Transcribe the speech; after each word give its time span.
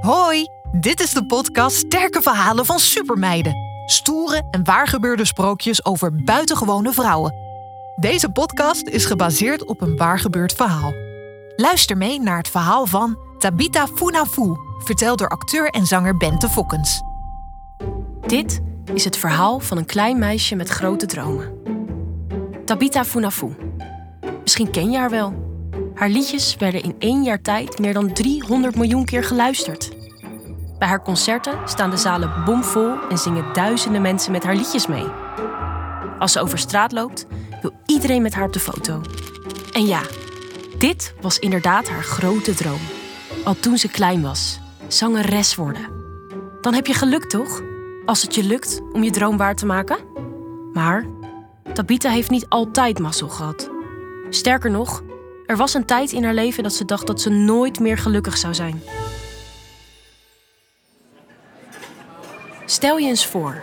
Hoi, 0.00 0.48
dit 0.72 1.00
is 1.00 1.12
de 1.12 1.26
podcast 1.26 1.76
Sterke 1.76 2.22
Verhalen 2.22 2.66
van 2.66 2.78
Supermeiden. 2.78 3.54
Stoere 3.86 4.42
en 4.50 4.64
waargebeurde 4.64 5.24
sprookjes 5.24 5.84
over 5.84 6.24
buitengewone 6.24 6.92
vrouwen. 6.92 7.34
Deze 7.96 8.30
podcast 8.30 8.86
is 8.86 9.04
gebaseerd 9.04 9.64
op 9.64 9.80
een 9.80 9.96
waargebeurd 9.96 10.52
verhaal. 10.52 10.92
Luister 11.56 11.96
mee 11.96 12.20
naar 12.20 12.36
het 12.36 12.48
verhaal 12.48 12.86
van 12.86 13.18
Tabita 13.38 13.86
Funafu, 13.86 14.56
verteld 14.78 15.18
door 15.18 15.28
acteur 15.28 15.70
en 15.70 15.86
zanger 15.86 16.16
Bente 16.16 16.48
Fokkens. 16.48 17.02
Dit 18.26 18.60
is 18.94 19.04
het 19.04 19.16
verhaal 19.16 19.60
van 19.60 19.76
een 19.76 19.86
klein 19.86 20.18
meisje 20.18 20.54
met 20.54 20.68
grote 20.68 21.06
dromen. 21.06 21.52
Tabita 22.64 23.04
Funafu. 23.04 23.56
Misschien 24.42 24.70
ken 24.70 24.90
je 24.90 24.98
haar 24.98 25.10
wel. 25.10 25.49
Haar 26.00 26.08
liedjes 26.08 26.56
werden 26.56 26.82
in 26.82 26.94
één 26.98 27.22
jaar 27.22 27.42
tijd 27.42 27.78
meer 27.78 27.92
dan 27.92 28.12
300 28.12 28.74
miljoen 28.74 29.04
keer 29.04 29.24
geluisterd. 29.24 29.90
Bij 30.78 30.88
haar 30.88 31.02
concerten 31.02 31.58
staan 31.64 31.90
de 31.90 31.96
zalen 31.96 32.44
bomvol 32.44 33.08
en 33.08 33.18
zingen 33.18 33.52
duizenden 33.52 34.02
mensen 34.02 34.32
met 34.32 34.44
haar 34.44 34.54
liedjes 34.54 34.86
mee. 34.86 35.06
Als 36.18 36.32
ze 36.32 36.40
over 36.40 36.58
straat 36.58 36.92
loopt, 36.92 37.26
wil 37.62 37.72
iedereen 37.86 38.22
met 38.22 38.34
haar 38.34 38.44
op 38.44 38.52
de 38.52 38.60
foto. 38.60 39.00
En 39.72 39.86
ja, 39.86 40.02
dit 40.78 41.14
was 41.20 41.38
inderdaad 41.38 41.88
haar 41.88 42.04
grote 42.04 42.54
droom. 42.54 42.80
Al 43.44 43.54
toen 43.54 43.78
ze 43.78 43.88
klein 43.88 44.22
was, 44.22 44.60
zangeres 44.88 45.54
worden. 45.54 45.88
Dan 46.60 46.74
heb 46.74 46.86
je 46.86 46.94
geluk 46.94 47.24
toch? 47.24 47.62
Als 48.04 48.22
het 48.22 48.34
je 48.34 48.44
lukt 48.44 48.80
om 48.92 49.02
je 49.02 49.10
droom 49.10 49.36
waar 49.36 49.56
te 49.56 49.66
maken? 49.66 49.98
Maar 50.72 51.06
Tabita 51.72 52.10
heeft 52.10 52.30
niet 52.30 52.48
altijd 52.48 52.98
mazzel 52.98 53.28
gehad. 53.28 53.70
Sterker 54.30 54.70
nog, 54.70 55.02
er 55.50 55.56
was 55.56 55.74
een 55.74 55.84
tijd 55.84 56.12
in 56.12 56.24
haar 56.24 56.34
leven 56.34 56.62
dat 56.62 56.72
ze 56.72 56.84
dacht 56.84 57.06
dat 57.06 57.20
ze 57.20 57.30
nooit 57.30 57.80
meer 57.80 57.98
gelukkig 57.98 58.36
zou 58.36 58.54
zijn. 58.54 58.82
Stel 62.64 62.98
je 62.98 63.08
eens 63.08 63.26
voor: 63.26 63.62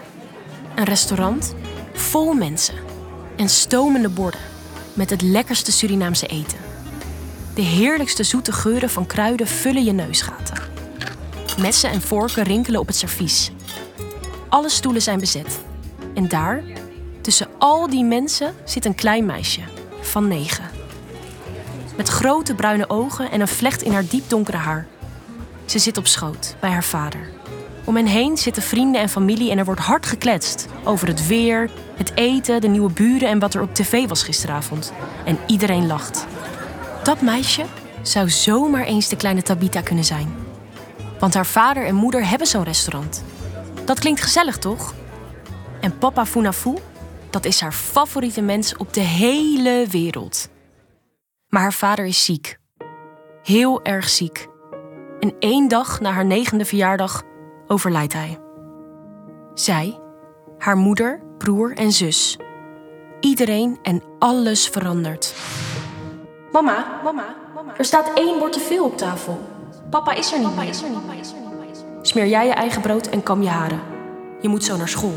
een 0.75 0.83
restaurant 0.83 1.55
vol 1.94 2.33
mensen 2.33 2.75
en 3.35 3.49
stomende 3.49 4.09
borden 4.09 4.39
met 4.94 5.09
het 5.09 5.21
lekkerste 5.21 5.71
Surinaamse 5.71 6.27
eten. 6.27 6.57
De 7.55 7.61
heerlijkste 7.61 8.23
zoete 8.23 8.51
geuren 8.51 8.89
van 8.89 9.05
kruiden 9.05 9.47
vullen 9.47 9.83
je 9.83 9.91
neusgaten. 9.91 10.57
Messen 11.59 11.89
en 11.89 12.01
vorken 12.01 12.44
rinkelen 12.44 12.79
op 12.79 12.88
het 12.88 12.95
servies. 12.95 13.51
Alle 14.49 14.69
stoelen 14.69 15.01
zijn 15.01 15.19
bezet. 15.19 15.59
En 16.13 16.27
daar, 16.27 16.63
tussen 17.22 17.47
al 17.57 17.89
die 17.89 18.03
mensen, 18.03 18.55
zit 18.66 18.85
een 18.85 18.95
klein 18.95 19.25
meisje 19.25 19.61
van 20.01 20.27
negen 20.27 20.77
met 21.98 22.08
grote 22.08 22.56
bruine 22.56 22.90
ogen 22.90 23.31
en 23.31 23.42
een 23.42 23.48
vlecht 23.48 23.81
in 23.81 23.92
haar 23.92 24.08
diepdonkere 24.09 24.58
haar. 24.58 24.88
Ze 25.66 25.80
zit 25.80 25.98
op 25.98 26.08
schoot 26.08 26.56
bij 26.59 26.70
haar 26.70 26.84
vader. 26.84 27.30
Om 27.86 27.95
hen 27.95 28.06
heen 28.06 28.38
zitten 28.38 28.64
vrienden 28.64 29.02
en 29.02 29.09
familie 29.09 29.52
en 29.52 29.58
er 29.58 29.66
wordt 29.66 29.81
hard 29.81 30.06
gekletst 30.06 30.68
over 30.84 31.08
het 31.08 31.28
weer, 31.28 31.70
het 31.95 32.12
eten, 32.16 32.62
de 32.62 32.68
nieuwe 32.68 32.92
buren 32.92 33.30
en 33.30 33.40
wat 33.40 33.53
er 33.53 33.62
op 33.62 33.73
tv 33.73 34.08
was 34.08 34.23
gisteravond. 34.23 34.94
En 35.25 35.38
iedereen 35.48 35.88
lacht. 35.88 36.25
Dat 37.03 37.22
meisje 37.22 37.66
zou 38.02 38.30
zomaar 38.30 38.84
eens 38.84 39.08
de 39.09 39.16
kleine 39.16 39.42
Tabita 39.42 39.81
kunnen 39.81 40.06
zijn. 40.06 40.36
Want 41.20 41.34
haar 41.34 41.45
vader 41.45 41.86
en 41.86 41.95
moeder 41.95 42.30
hebben 42.30 42.48
zo'n 42.48 42.64
restaurant. 42.64 43.23
Dat 43.86 44.00
klinkt 44.00 44.22
gezellig, 44.22 44.58
toch? 44.58 44.94
En 45.80 45.98
papa 45.98 46.25
Funafu, 46.25 46.73
dat 47.30 47.45
is 47.45 47.59
haar 47.59 47.73
favoriete 47.73 48.42
mens 48.42 48.78
op 48.78 48.94
de 48.94 49.02
hele 49.02 49.86
wereld. 49.90 50.50
Maar 51.58 51.66
haar 51.66 51.75
vader 51.75 52.05
is 52.05 52.25
ziek. 52.25 52.59
Heel 53.44 53.83
erg 53.83 54.09
ziek. 54.09 54.47
En 55.19 55.36
één 55.39 55.67
dag 55.67 56.00
na 56.00 56.11
haar 56.11 56.25
negende 56.25 56.66
verjaardag 56.66 57.23
overlijdt 57.67 58.13
hij. 58.13 58.39
Zij, 59.53 60.00
haar 60.58 60.75
moeder, 60.75 61.22
broer 61.38 61.78
en 61.78 61.91
zus. 61.91 62.38
Iedereen 63.19 63.79
en 63.81 64.03
alles 64.19 64.68
verandert. 64.68 65.35
Mama, 66.51 67.01
mama, 67.03 67.25
er 67.78 67.85
staat 67.85 68.13
één 68.13 68.39
bord 68.39 68.53
te 68.53 68.59
veel 68.59 68.85
op 68.85 68.97
tafel. 68.97 69.41
Papa 69.89 70.13
is 70.13 70.34
er 70.34 70.39
niet 70.39 70.56
meer. 70.56 70.75
Smeer 72.01 72.28
jij 72.28 72.45
je 72.45 72.53
eigen 72.53 72.81
brood 72.81 73.07
en 73.07 73.24
kam 73.24 73.41
je 73.41 73.50
haren. 73.50 73.81
Je 74.41 74.47
moet 74.47 74.63
zo 74.63 74.78
naar 74.78 74.89
school. 74.89 75.16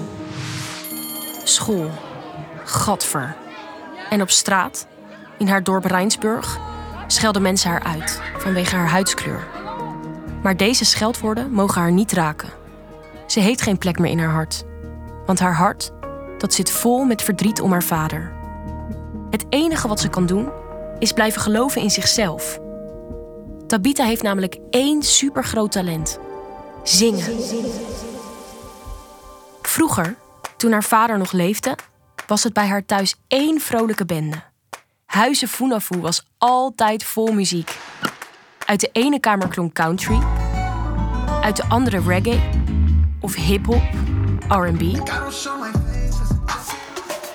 School. 1.45 1.91
Gadver. 2.65 3.37
En 4.11 4.22
op 4.22 4.31
straat 4.31 4.87
in 5.41 5.49
haar 5.49 5.65
dorp 5.65 5.84
Rijnsburg 5.84 6.59
schelden 7.06 7.43
mensen 7.43 7.71
haar 7.71 7.83
uit 7.83 8.21
vanwege 8.39 8.77
haar 8.77 8.89
huidskleur. 8.89 9.47
Maar 10.43 10.56
deze 10.56 10.84
scheldwoorden 10.84 11.51
mogen 11.51 11.81
haar 11.81 11.93
niet 11.93 12.12
raken. 12.12 12.49
Ze 13.27 13.41
heeft 13.41 13.62
geen 13.62 13.78
plek 13.78 13.99
meer 13.99 14.11
in 14.11 14.19
haar 14.19 14.33
hart. 14.33 14.65
Want 15.27 15.39
haar 15.39 15.55
hart, 15.55 15.91
dat 16.39 16.55
zit 16.55 16.71
vol 16.71 17.05
met 17.05 17.23
verdriet 17.23 17.61
om 17.61 17.71
haar 17.71 17.83
vader. 17.83 18.33
Het 19.31 19.47
enige 19.49 19.89
wat 19.89 20.01
ze 20.01 20.09
kan 20.09 20.27
doen, 20.27 20.49
is 20.99 21.12
blijven 21.12 21.41
geloven 21.41 21.83
in 21.83 21.91
zichzelf. 21.91 22.59
Tabita 23.67 24.05
heeft 24.05 24.22
namelijk 24.22 24.59
één 24.71 25.03
supergroot 25.03 25.72
talent: 25.72 26.19
zingen. 26.83 27.37
Vroeger, 29.62 30.17
toen 30.57 30.72
haar 30.72 30.84
vader 30.84 31.19
nog 31.19 31.33
leefde, 31.33 31.77
was 32.27 32.45
het 32.45 32.53
bij 32.53 32.67
haar 32.67 32.87
thuis 32.87 33.17
één 33.28 33.61
vrolijke 33.61 34.05
bende. 34.05 34.50
Huizen 35.10 35.48
Funafu 35.48 36.00
was 36.00 36.22
altijd 36.38 37.04
vol 37.04 37.32
muziek. 37.32 37.78
Uit 38.66 38.81
de 38.81 38.88
ene 38.93 39.21
kamer 39.21 39.48
klonk 39.48 39.75
country, 39.75 40.19
uit 41.43 41.56
de 41.56 41.65
andere 41.69 42.00
reggae 42.06 42.41
of 43.21 43.34
hip-hop, 43.34 43.82
RB. 44.48 44.98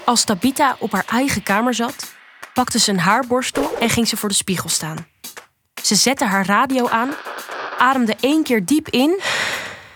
Als 0.06 0.24
Tabita 0.24 0.76
op 0.80 0.92
haar 0.92 1.06
eigen 1.10 1.44
kamer 1.44 1.74
zat, 1.74 2.14
pakte 2.54 2.80
ze 2.80 2.92
een 2.92 3.00
haarborstel 3.00 3.78
en 3.80 3.90
ging 3.90 4.08
ze 4.08 4.18
voor 4.18 4.30
de 4.30 4.36
spiegel 4.36 4.70
staan. 4.70 5.08
Ze 5.84 5.96
zette 5.96 6.26
haar 6.26 6.46
radio 6.46 6.88
aan, 6.88 7.10
ademde 7.78 8.16
één 8.20 8.44
keer 8.44 8.66
diep 8.66 8.90
in, 8.90 9.20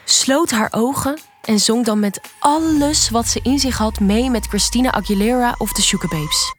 sloot 0.06 0.51
haar 0.51 0.69
ogen 0.72 1.19
en 1.41 1.59
zong 1.59 1.85
dan 1.85 2.00
met 2.00 2.22
alles 2.40 3.09
wat 3.09 3.28
ze 3.28 3.40
in 3.44 3.59
zich 3.59 3.78
had 3.78 4.00
mee 4.00 4.29
met 4.29 4.47
Christina 4.47 4.91
Aguilera 4.91 5.56
of 5.57 5.72
de 5.72 5.81
Sugababes. 5.81 6.59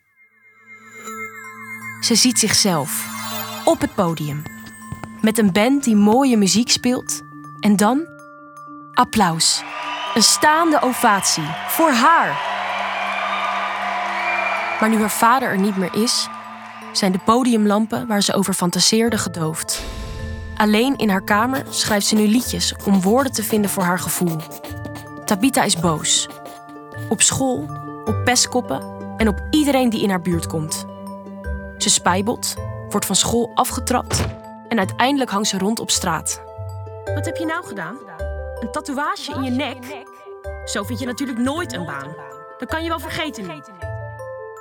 Ze 2.00 2.14
ziet 2.14 2.38
zichzelf 2.38 3.08
op 3.64 3.80
het 3.80 3.94
podium. 3.94 4.42
Met 5.20 5.38
een 5.38 5.52
band 5.52 5.84
die 5.84 5.96
mooie 5.96 6.36
muziek 6.36 6.70
speelt. 6.70 7.20
En 7.60 7.76
dan 7.76 8.06
applaus. 8.92 9.62
Een 10.14 10.22
staande 10.22 10.82
ovatie 10.82 11.44
voor 11.68 11.90
haar. 11.90 12.40
Maar 14.80 14.88
nu 14.88 14.98
haar 14.98 15.10
vader 15.10 15.48
er 15.48 15.58
niet 15.58 15.76
meer 15.76 15.94
is, 15.94 16.28
zijn 16.92 17.12
de 17.12 17.20
podiumlampen 17.24 18.06
waar 18.06 18.22
ze 18.22 18.34
over 18.34 18.54
fantaseerde 18.54 19.18
gedoofd. 19.18 19.82
Alleen 20.56 20.96
in 20.96 21.08
haar 21.08 21.24
kamer 21.24 21.64
schrijft 21.68 22.06
ze 22.06 22.14
nu 22.14 22.26
liedjes 22.26 22.74
om 22.84 23.00
woorden 23.00 23.32
te 23.32 23.42
vinden 23.42 23.70
voor 23.70 23.82
haar 23.82 23.98
gevoel. 23.98 24.36
Tabita 25.24 25.62
is 25.62 25.80
boos. 25.80 26.28
Op 27.08 27.22
school, 27.22 27.68
op 28.04 28.24
pestkoppen 28.24 28.82
en 29.16 29.28
op 29.28 29.40
iedereen 29.50 29.90
die 29.90 30.02
in 30.02 30.10
haar 30.10 30.22
buurt 30.22 30.46
komt. 30.46 30.89
Ze 31.82 31.90
spijbelt, 31.90 32.54
wordt 32.88 33.06
van 33.06 33.16
school 33.16 33.50
afgetrapt 33.54 34.24
en 34.68 34.78
uiteindelijk 34.78 35.30
hangt 35.30 35.48
ze 35.48 35.58
rond 35.58 35.80
op 35.80 35.90
straat. 35.90 36.42
Wat 37.14 37.24
heb 37.24 37.36
je 37.36 37.44
nou 37.44 37.64
gedaan? 37.64 37.96
Een 38.60 38.70
tatoeage 38.72 39.32
in 39.32 39.42
je 39.42 39.50
nek? 39.50 40.04
Zo 40.64 40.82
vind 40.82 40.98
je 40.98 41.06
natuurlijk 41.06 41.38
nooit 41.38 41.72
een 41.72 41.84
baan. 41.84 42.14
Dat 42.58 42.68
kan 42.68 42.82
je 42.82 42.88
wel 42.88 42.98
vergeten. 42.98 43.62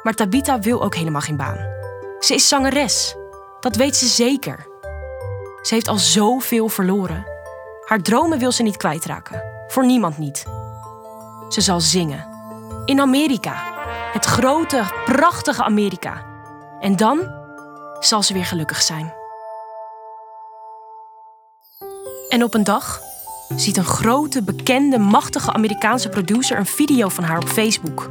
Maar 0.04 0.14
Tabita 0.14 0.60
wil 0.60 0.84
ook 0.84 0.96
helemaal 0.96 1.22
geen 1.22 1.38
baan. 1.38 1.58
Ze 2.20 2.34
is 2.34 2.48
zangeres. 2.48 3.16
Dat 3.60 3.76
weet 3.76 3.96
ze 3.96 4.08
zeker. 4.08 4.68
Ze 5.62 5.74
heeft 5.74 5.88
al 5.88 5.98
zoveel 5.98 6.70
verloren. 6.70 7.26
Haar 7.86 8.02
dromen 8.02 8.40
wil 8.40 8.52
ze 8.52 8.64
niet 8.64 8.78
kwijtraken. 8.78 9.44
Voor 9.68 9.86
niemand 9.86 10.18
niet. 10.18 10.44
Ze 11.50 11.62
zal 11.62 11.80
zingen. 11.80 12.28
In 12.86 13.00
Amerika. 13.00 13.78
Het 14.14 14.26
grote, 14.26 14.84
prachtige 15.06 15.64
Amerika. 15.64 16.29
En 16.80 16.96
dan 16.96 17.32
zal 18.00 18.24
ze 18.24 18.34
weer 18.34 18.46
gelukkig 18.46 18.82
zijn. 18.82 19.14
En 22.30 22.44
op 22.44 22.54
een 22.54 22.64
dag 22.64 23.00
ziet 23.56 23.78
een 23.78 23.86
grote, 23.86 24.44
bekende, 24.44 24.98
machtige 24.98 25.54
Amerikaanse 25.54 26.10
producer 26.10 26.58
een 26.58 26.66
video 26.66 27.10
van 27.10 27.24
haar 27.24 27.38
op 27.38 27.48
Facebook. 27.48 28.08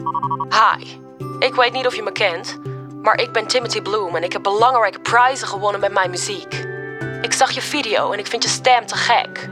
Hi, 0.49 0.99
ik 1.39 1.55
weet 1.55 1.73
niet 1.73 1.87
of 1.87 1.95
je 1.95 2.03
me 2.03 2.13
kent, 2.13 2.59
maar 3.03 3.21
ik 3.21 3.33
ben 3.33 3.47
Timothy 3.47 3.81
Bloom 3.81 4.17
en 4.17 4.23
ik 4.23 4.33
heb 4.33 4.43
belangrijke 4.43 5.01
prijzen 5.01 5.49
gewonnen 5.49 5.81
met 5.81 5.93
mijn 5.93 6.11
muziek. 6.11 6.67
Ik 7.23 7.33
zag 7.33 7.51
je 7.51 7.63
video 7.63 8.13
en 8.13 8.19
ik 8.19 8.27
vind 8.27 8.43
je 8.43 8.49
stem 8.49 8.87
te 8.87 8.97
gek. 8.97 9.51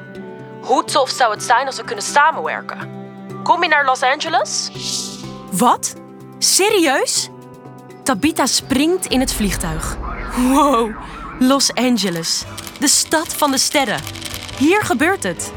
Hoe 0.62 0.84
tof 0.84 1.10
zou 1.10 1.32
het 1.32 1.42
zijn 1.42 1.66
als 1.66 1.76
we 1.76 1.84
kunnen 1.84 2.04
samenwerken? 2.04 2.94
Kom 3.42 3.62
je 3.62 3.68
naar 3.68 3.84
Los 3.84 4.02
Angeles? 4.02 4.70
Wat? 5.50 5.94
Serieus? 6.38 7.30
Tabita 8.06 8.46
springt 8.46 9.06
in 9.06 9.20
het 9.20 9.32
vliegtuig. 9.32 9.96
Wow, 10.36 10.90
Los 11.38 11.74
Angeles, 11.74 12.44
de 12.78 12.88
stad 12.88 13.34
van 13.34 13.50
de 13.50 13.58
sterren. 13.58 14.00
Hier 14.58 14.82
gebeurt 14.82 15.22
het. 15.22 15.52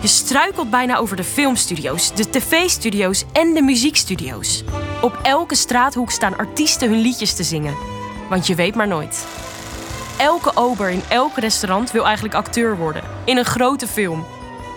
Je 0.00 0.08
struikelt 0.08 0.70
bijna 0.70 0.96
over 0.96 1.16
de 1.16 1.24
filmstudio's, 1.24 2.14
de 2.14 2.30
tv-studio's 2.30 3.24
en 3.32 3.54
de 3.54 3.62
muziekstudio's. 3.62 4.64
Op 5.02 5.18
elke 5.22 5.54
straathoek 5.54 6.10
staan 6.10 6.36
artiesten 6.36 6.88
hun 6.90 7.00
liedjes 7.00 7.34
te 7.34 7.42
zingen. 7.42 7.74
Want 8.28 8.46
je 8.46 8.54
weet 8.54 8.74
maar 8.74 8.88
nooit. 8.88 9.26
Elke 10.18 10.56
ober 10.56 10.90
in 10.90 11.02
elk 11.08 11.36
restaurant 11.36 11.90
wil 11.90 12.04
eigenlijk 12.04 12.34
acteur 12.34 12.76
worden. 12.76 13.02
In 13.24 13.36
een 13.36 13.44
grote 13.44 13.86
film. 13.86 14.24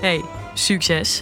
hey, 0.02 0.24
succes. 0.54 1.22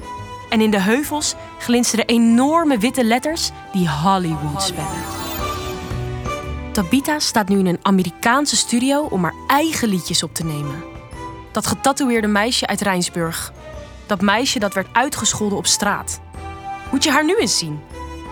En 0.50 0.62
in 0.62 0.72
de 0.72 0.82
heuvels 0.82 1.36
glinsteren 1.60 2.06
enorme 2.06 2.78
witte 2.78 3.04
letters 3.04 3.50
die 3.74 3.90
Hollywood 3.90 4.62
spellen. 4.62 5.29
Tabitha 6.80 7.20
staat 7.20 7.48
nu 7.50 7.60
in 7.60 7.66
een 7.66 7.80
Amerikaanse 7.82 8.56
studio 8.56 9.02
om 9.02 9.24
haar 9.24 9.34
eigen 9.48 9.88
liedjes 9.88 10.24
op 10.24 10.34
te 10.34 10.46
nemen. 10.46 10.84
Dat 11.52 11.68
getatoeëerde 11.68 12.28
meisje 12.28 12.68
uit 12.68 12.82
Rijnsburg. 12.82 13.52
Dat 14.06 14.22
meisje 14.22 14.60
dat 14.60 14.74
werd 14.74 14.88
uitgescholden 14.92 15.58
op 15.58 15.66
straat. 15.66 16.20
Moet 16.92 17.04
je 17.04 17.12
haar 17.12 17.26
nu 17.26 17.36
eens 17.36 17.58
zien? 17.58 17.80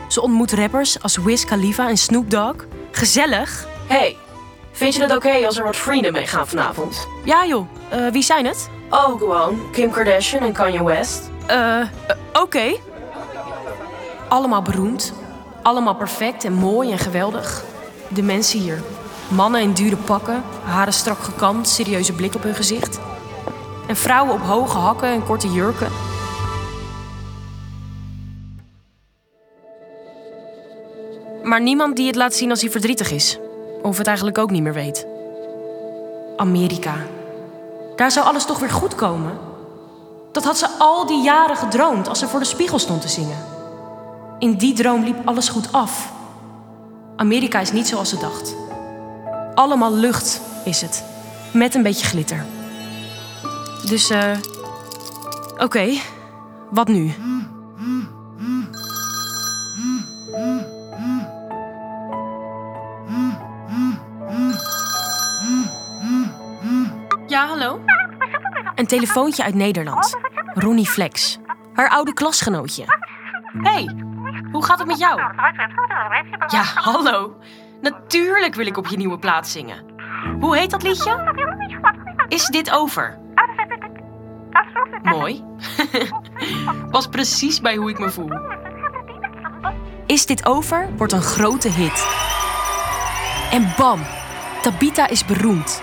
Ze 0.08 0.22
ontmoet 0.22 0.52
rappers 0.52 1.02
als 1.02 1.18
Wiz 1.18 1.46
Khalifa 1.46 1.90
en 1.90 1.98
Snoop 1.98 2.32
Dogg. 2.32 2.56
Gezellig. 2.92 3.68
Hey, 3.88 4.18
vind 4.72 4.96
je 4.96 5.02
het 5.02 5.16
oké 5.16 5.46
als 5.46 5.58
er 5.58 5.64
wat 5.64 5.76
vrienden 5.76 6.12
meegaan 6.12 6.48
vanavond? 6.48 7.08
Ja 7.24 7.46
joh, 7.46 7.68
Eh, 7.90 8.08
wie 8.12 8.24
zijn 8.24 8.46
het? 8.46 8.70
Oh, 8.90 9.18
gewoon 9.18 9.60
Kim 9.72 9.92
Kardashian 9.92 10.44
en 10.44 10.54
Kanye 10.54 10.84
West. 10.84 11.30
Eh, 11.46 11.80
eh, 11.82 11.88
oké. 12.34 12.76
Allemaal 14.28 14.62
beroemd. 14.62 15.14
Allemaal 15.62 15.96
perfect 15.96 16.44
en 16.44 16.54
mooi 16.54 16.92
en 16.92 16.98
geweldig. 16.98 17.64
De 18.10 18.22
mensen 18.22 18.60
hier. 18.60 18.82
Mannen 19.28 19.62
in 19.62 19.74
dure 19.74 19.96
pakken, 19.96 20.44
haren 20.64 20.94
strak 20.94 21.20
gekamd, 21.20 21.68
serieuze 21.68 22.14
blik 22.14 22.36
op 22.36 22.44
hun 22.44 22.56
gezicht. 22.56 23.00
En 23.88 23.96
vrouwen 23.96 24.34
op 24.34 24.42
hoge 24.42 24.78
hakken 24.78 25.10
en 25.10 25.24
korte 25.24 25.52
jurken. 25.52 25.92
Maar 31.44 31.62
niemand 31.62 31.96
die 31.96 32.08
het 32.08 32.16
laat 32.16 32.34
zien 32.34 32.50
als 32.50 32.62
hij 32.62 32.72
verdrietig 32.72 33.12
is. 33.12 33.40
Of 33.82 33.98
het 33.98 34.08
eigenlijk 34.08 34.38
ook 34.38 34.52
niet 34.52 34.64
meer 34.64 34.74
weet. 34.74 35.08
Amerika. 36.38 36.96
Daar 37.96 38.12
zou 38.12 38.26
alles 38.26 38.46
toch 38.46 38.60
weer 38.60 38.70
goed 38.70 38.96
komen? 38.96 39.38
Dat 40.32 40.44
had 40.44 40.58
ze 40.58 40.68
al 40.80 41.06
die 41.06 41.24
jaren 41.24 41.56
gedroomd 41.56 42.10
als 42.10 42.20
ze 42.20 42.28
voor 42.28 42.40
de 42.40 42.46
spiegel 42.46 42.80
stond 42.80 43.02
te 43.02 43.08
zingen. 43.08 43.38
In 44.40 44.58
die 44.58 44.74
droom 44.74 45.04
liep 45.04 45.28
alles 45.28 45.50
goed 45.50 45.72
af. 45.72 46.16
Amerika 47.18 47.60
is 47.60 47.72
niet 47.72 47.88
zoals 47.88 48.10
ze 48.10 48.18
dacht. 48.18 48.56
Allemaal 49.54 49.94
lucht 49.94 50.42
is 50.66 50.82
het. 50.82 51.04
Met 51.54 51.76
een 51.76 51.84
beetje 51.84 52.06
glitter. 52.06 52.46
Dus, 53.86 54.10
eh. 54.10 54.32
Oké, 55.58 55.90
wat 56.70 56.88
nu? 56.88 57.14
Ja, 67.28 67.48
hallo? 67.48 67.80
Een 68.76 68.88
telefoontje 68.88 69.44
uit 69.44 69.56
Nederland. 69.56 70.18
Ronnie 70.54 70.88
Flex. 70.88 71.38
Haar 71.74 71.90
oude 71.90 72.14
klasgenootje. 72.14 72.84
hey, 73.64 74.07
hoe 74.58 74.66
gaat 74.66 74.80
het 74.80 74.88
met 74.88 75.00
jou? 75.00 75.20
Ja, 76.48 76.64
hallo. 76.64 77.36
Natuurlijk 77.82 78.56
wil 78.56 78.66
ik 78.66 78.78
op 78.78 78.88
je 78.88 78.98
nieuwe 78.98 79.20
plaats 79.20 79.52
zingen. 79.52 79.86
Hoe 80.40 80.58
heet 80.58 80.72
dat 80.72 80.84
liedje? 80.84 81.34
Is 82.28 82.46
dit 82.46 82.72
over? 82.72 83.20
Mooi. 85.04 85.44
Was 86.90 87.08
precies 87.08 87.62
bij 87.62 87.76
hoe 87.76 87.90
ik 87.90 88.00
me 88.00 88.10
voel. 88.10 88.30
Is 90.06 90.26
dit 90.26 90.46
over 90.46 90.90
wordt 90.96 91.14
een 91.14 91.22
grote 91.22 91.70
hit. 91.70 92.08
En 93.52 93.74
bam, 93.78 94.00
Tabita 94.62 95.08
is 95.08 95.26
beroemd. 95.26 95.82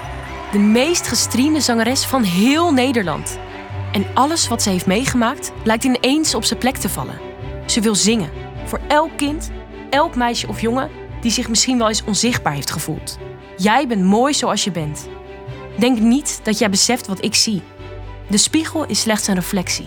De 0.53 0.59
meest 0.59 1.09
gestreamde 1.09 1.61
zangeres 1.61 2.07
van 2.07 2.23
heel 2.23 2.73
Nederland. 2.73 3.39
En 3.93 4.07
alles 4.15 4.49
wat 4.49 4.63
ze 4.63 4.71
heeft 4.71 4.87
meegemaakt 4.87 5.53
lijkt 5.65 5.85
ineens 5.85 6.35
op 6.35 6.45
zijn 6.45 6.59
plek 6.59 6.77
te 6.77 6.89
vallen. 6.89 7.19
Ze 7.67 7.81
wil 7.81 7.95
zingen. 7.95 8.44
Voor 8.75 8.83
elk 8.89 9.11
kind, 9.17 9.51
elk 9.91 10.17
meisje 10.17 10.49
of 10.49 10.61
jongen 10.61 10.91
die 11.21 11.31
zich 11.31 11.49
misschien 11.49 11.79
wel 11.79 11.89
eens 11.89 12.05
onzichtbaar 12.05 12.53
heeft 12.53 12.71
gevoeld. 12.71 13.19
Jij 13.57 13.87
bent 13.87 14.03
mooi 14.03 14.35
zoals 14.35 14.65
je 14.65 14.71
bent. 14.71 15.09
Denk 15.79 15.99
niet 15.99 16.41
dat 16.43 16.59
jij 16.59 16.71
beseft 16.71 17.07
wat 17.07 17.25
ik 17.25 17.35
zie. 17.35 17.63
De 18.29 18.37
spiegel 18.37 18.87
is 18.87 19.01
slechts 19.01 19.27
een 19.27 19.35
reflectie. 19.35 19.87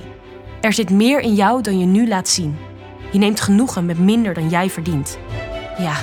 Er 0.61 0.73
zit 0.73 0.89
meer 0.89 1.19
in 1.19 1.33
jou 1.33 1.61
dan 1.61 1.79
je 1.79 1.85
nu 1.85 2.07
laat 2.07 2.27
zien. 2.27 2.57
Je 3.11 3.19
neemt 3.19 3.41
genoegen 3.41 3.85
met 3.85 3.99
minder 3.99 4.33
dan 4.33 4.49
jij 4.49 4.69
verdient. 4.69 5.17
Ja, 5.77 5.95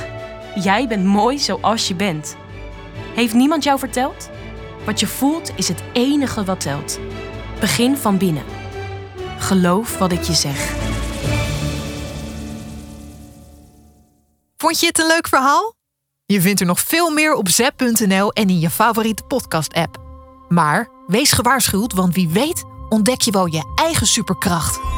jij 0.55 0.89
bent 0.89 1.05
mooi 1.05 1.39
zoals 1.39 1.89
je 1.89 1.95
bent. 1.95 2.37
Heeft 3.15 3.35
niemand 3.35 3.65
jou 3.65 3.79
verteld? 3.79 4.31
Wat 4.85 5.01
je 5.01 5.07
voelt 5.07 5.53
is 5.57 5.69
het 5.69 5.83
enige 5.93 6.45
wat 6.45 6.61
telt. 6.61 6.99
Begin 7.61 7.97
van 7.97 8.19
binnen. 8.19 8.45
Geloof 9.39 9.99
wat 9.99 10.13
ik 10.13 10.23
je 10.23 10.35
zeg. 10.35 10.84
Vond 14.65 14.81
je 14.81 14.87
het 14.87 14.99
een 14.99 15.07
leuk 15.07 15.29
verhaal? 15.29 15.75
Je 16.25 16.41
vindt 16.41 16.61
er 16.61 16.67
nog 16.67 16.81
veel 16.81 17.11
meer 17.11 17.35
op 17.35 17.49
zep.nl 17.49 18.33
en 18.33 18.49
in 18.49 18.59
je 18.59 18.71
favoriete 18.71 19.23
podcast-app. 19.23 19.99
Maar 20.49 20.89
wees 21.07 21.33
gewaarschuwd, 21.33 21.93
want 21.93 22.15
wie 22.15 22.29
weet 22.29 22.65
ontdek 22.89 23.21
je 23.21 23.31
wel 23.31 23.47
je 23.47 23.73
eigen 23.75 24.07
superkracht. 24.07 24.94